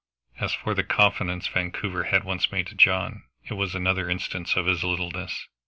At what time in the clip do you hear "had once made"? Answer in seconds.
2.05-2.65